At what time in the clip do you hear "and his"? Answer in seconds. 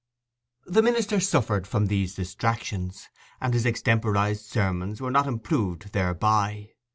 3.39-3.67